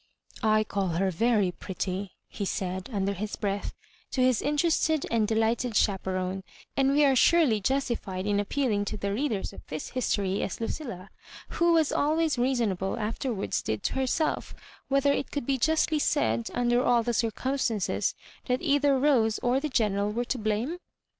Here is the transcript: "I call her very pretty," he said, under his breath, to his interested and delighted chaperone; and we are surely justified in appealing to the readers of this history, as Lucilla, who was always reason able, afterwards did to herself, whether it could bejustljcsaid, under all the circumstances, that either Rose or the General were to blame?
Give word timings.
"I 0.41 0.63
call 0.63 0.87
her 0.87 1.11
very 1.11 1.51
pretty," 1.51 2.15
he 2.27 2.43
said, 2.43 2.89
under 2.91 3.13
his 3.13 3.35
breath, 3.35 3.75
to 4.09 4.19
his 4.21 4.41
interested 4.41 5.05
and 5.11 5.27
delighted 5.27 5.75
chaperone; 5.75 6.43
and 6.75 6.89
we 6.93 7.05
are 7.05 7.15
surely 7.15 7.61
justified 7.61 8.25
in 8.25 8.39
appealing 8.39 8.83
to 8.85 8.97
the 8.97 9.13
readers 9.13 9.53
of 9.53 9.61
this 9.67 9.89
history, 9.89 10.41
as 10.41 10.59
Lucilla, 10.59 11.11
who 11.49 11.73
was 11.73 11.91
always 11.91 12.39
reason 12.39 12.71
able, 12.71 12.97
afterwards 12.97 13.61
did 13.61 13.83
to 13.83 13.93
herself, 13.93 14.55
whether 14.87 15.13
it 15.13 15.29
could 15.29 15.45
bejustljcsaid, 15.45 16.49
under 16.55 16.83
all 16.83 17.03
the 17.03 17.13
circumstances, 17.13 18.15
that 18.47 18.59
either 18.63 18.97
Rose 18.97 19.37
or 19.43 19.59
the 19.59 19.69
General 19.69 20.11
were 20.11 20.25
to 20.25 20.39
blame? 20.39 20.79